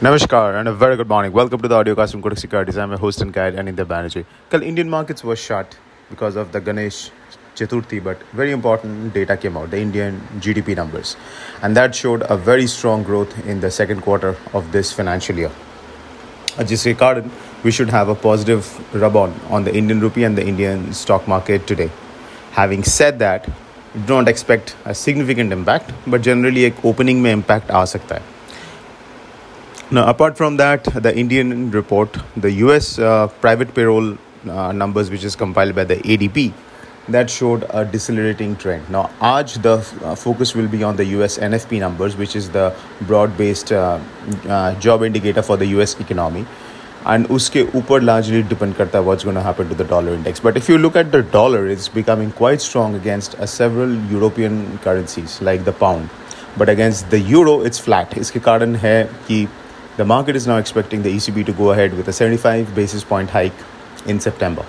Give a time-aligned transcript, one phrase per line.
[0.00, 1.32] Namaskar and a very good morning.
[1.32, 2.76] Welcome to the audio cast from Kotak Securities.
[2.76, 4.24] I'm your host and guide Anindya Banerjee.
[4.50, 5.76] Kal Indian markets were shut
[6.10, 7.10] because of the Ganesh
[7.54, 11.16] Chaturthi, but very important data came out, the Indian GDP numbers.
[11.62, 15.50] And that showed a very strong growth in the second quarter of this financial year.
[16.62, 17.30] जिसके कारण
[17.64, 21.28] we should have a positive rub on on the Indian rupee and the Indian stock
[21.28, 21.90] market today.
[22.52, 23.48] Having said that,
[24.06, 28.22] do not expect a significant impact, but generally एक opening में impact आ सकता है.
[29.90, 35.22] Now, apart from that, the Indian report, the US uh, private payroll uh, numbers, which
[35.22, 36.52] is compiled by the ADP,
[37.08, 38.88] that showed a decelerating trend.
[38.90, 42.74] Now, आज the uh, focus will be on the US NFP numbers, which is the
[43.02, 44.00] broad-based uh,
[44.48, 46.44] uh, job indicator for the US economy.
[47.04, 50.40] And uske ऊपर largely depend करता है what's going to happen to the dollar index.
[50.40, 54.78] But if you look at the dollar, it's becoming quite strong against uh, several European
[54.78, 56.10] currencies like the pound.
[56.56, 58.18] But against the euro, it's flat.
[58.18, 58.96] इसके कारण है
[59.28, 59.46] कि
[59.96, 63.30] the market is now expecting the ECB to go ahead with a 75 basis point
[63.30, 63.52] hike
[64.06, 64.64] in September.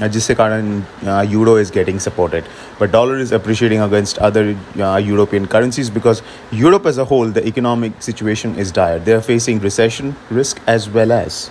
[0.00, 0.82] जिससे कारण
[1.30, 2.44] euro is getting supported
[2.78, 7.46] but dollar is appreciating against other uh, european currencies because europe as a whole the
[7.46, 11.50] economic situation is dire they are facing recession risk as well as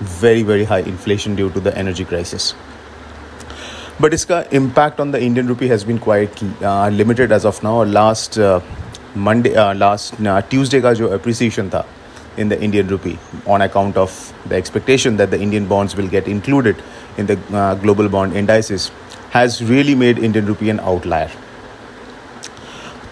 [0.00, 2.54] very very high inflation due to the energy crisis
[3.98, 7.82] but its impact on the indian rupee has been quite uh, limited as of now
[7.82, 8.60] last uh,
[9.14, 10.80] monday uh, last uh, tuesday
[12.37, 16.27] in the Indian rupee on account of the expectation that the Indian bonds will get
[16.27, 16.81] included
[17.17, 18.91] in the uh, global bond indices
[19.31, 21.31] has really made Indian rupee an outlier.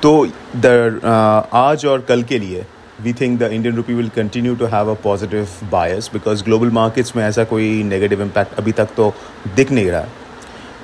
[0.05, 0.27] So,
[0.61, 2.65] the uh, aaj or kal ke liye,
[3.05, 7.15] we think the Indian rupee will continue to have a positive bias because global markets
[7.15, 9.07] may have koi negative impact abhi tak to
[9.55, 10.03] dikh nahi.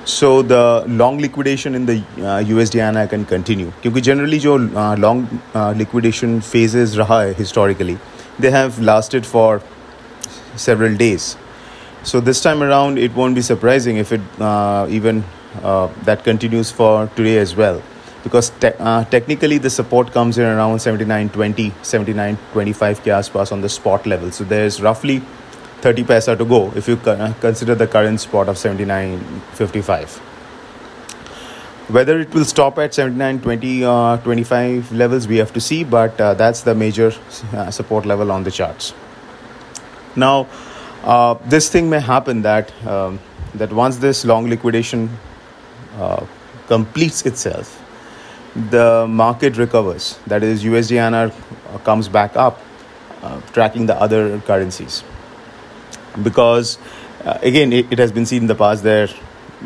[0.04, 3.72] So, the long liquidation in the uh, USD INR can continue.
[3.84, 5.22] Because generally, jo, uh, long
[5.82, 7.96] liquidation phases raha hai historically,
[8.38, 9.62] they have lasted for
[10.56, 11.36] several days.
[12.02, 15.24] So this time around, it won't be surprising if it uh, even
[15.62, 17.80] uh, that continues for today as well,
[18.24, 23.68] because te- uh, technically the support comes in around 79.20, 79.25 ke aspas on the
[23.68, 24.32] spot level.
[24.32, 25.22] So there's roughly
[25.82, 30.31] 30 paisa to go if you consider the current spot of 79.55.
[31.92, 36.18] Whether it will stop at 79, 20, uh, 25 levels, we have to see, but
[36.18, 37.12] uh, that's the major
[37.52, 38.94] uh, support level on the charts.
[40.16, 40.48] Now,
[41.04, 43.20] uh, this thing may happen that um,
[43.56, 45.10] that once this long liquidation
[45.98, 46.24] uh,
[46.66, 47.78] completes itself,
[48.70, 50.18] the market recovers.
[50.26, 51.30] That is, USD
[51.84, 52.58] comes back up,
[53.22, 55.04] uh, tracking the other currencies.
[56.22, 56.78] Because
[57.42, 59.08] again, it, it has been seen in the past there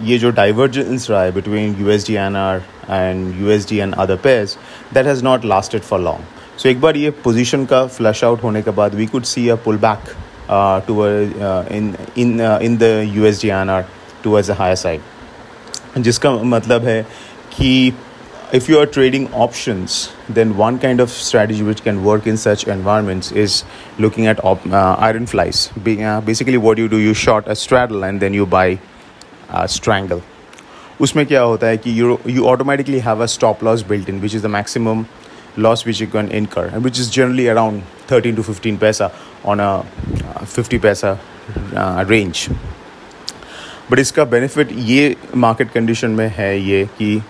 [0.05, 3.79] ये जो divergence रहा है between U S D N R and U S D
[3.79, 4.57] and other pairs
[4.95, 8.63] that has not lasted for long so एक बार ये position का flash out होने
[8.63, 10.15] के बाद we could see a pull back
[12.19, 13.85] in the U S D N R
[14.25, 17.03] towards the higher side जिसका मतलब है
[17.57, 17.93] कि
[18.55, 19.95] if you are trading options
[20.29, 23.65] then one kind of strategy which can work in such environments is
[23.99, 27.57] looking at op- uh, iron flies Be- uh, basically what you do you short a
[27.57, 28.79] straddle and then you buy
[29.53, 30.21] strangle
[31.01, 34.35] उसमें क्या होता है कि you you automatically have a stop loss built in which
[34.35, 35.05] is the maximum
[35.59, 39.11] loss which you can incur and which is generally around thirteen to fifteen paisa
[39.47, 41.19] on a fifty paisa
[42.11, 42.49] range
[43.91, 47.21] but इसका benefit ये market condition में है ये कि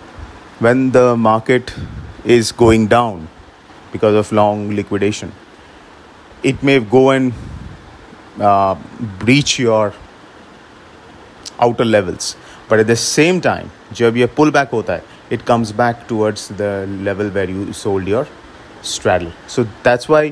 [0.61, 1.75] the market
[2.25, 3.27] is going down
[3.91, 5.31] because of long liquidation
[6.43, 7.33] it may go and
[8.39, 8.75] uh,
[9.19, 9.93] breach your
[11.60, 12.34] outer levels
[12.68, 16.48] but at the same time जब ये pull back होता है it comes back towards
[16.60, 16.72] the
[17.08, 18.24] level where you sold your
[18.82, 20.24] straddle so that's why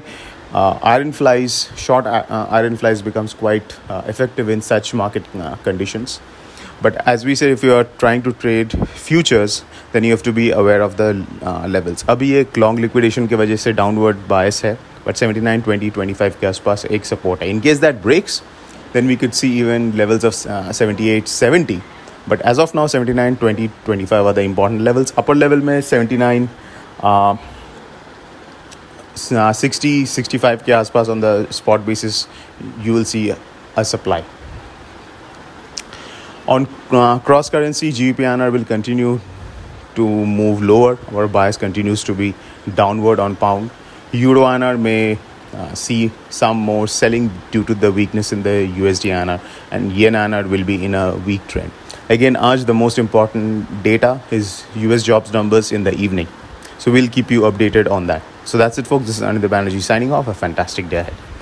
[0.54, 5.32] uh, iron flies short uh, uh iron flies becomes quite uh, effective in such market
[5.36, 6.20] uh, conditions
[6.82, 8.76] but as we said if you are trying to trade
[9.08, 11.10] futures then you have to be aware of the
[11.42, 14.76] uh, levels अभी एक long liquidation की वजह से downward bias है
[15.06, 18.40] but 79 20 25 के आसपास एक support है in case that breaks
[18.95, 21.81] then we could see even levels of uh, 78 70
[22.27, 25.13] but as of now 79 20 25 are the important levels.
[25.18, 26.50] Upper level mein 79
[27.01, 27.36] uh,
[29.53, 32.27] 60 65 ke aspas on the spot basis
[32.88, 33.24] you will see
[33.83, 34.24] a supply.
[36.47, 39.19] On uh, cross currency GBP will continue
[39.95, 40.97] to move lower.
[41.13, 42.33] Our bias continues to be
[42.81, 43.71] downward on pound.
[44.12, 45.18] Euro INR may uh,
[45.56, 49.40] Uh, see some more selling due to the weakness in the USD INR
[49.72, 51.72] and yen INR will be in a weak trend.
[52.10, 56.28] Again, आज the most important data is US jobs numbers in the evening.
[56.78, 58.22] So we'll keep you updated on that.
[58.44, 59.07] So that's it, folks.
[59.07, 60.28] This is Anindya Banerjee signing off.
[60.28, 61.34] A fantastic day ahead.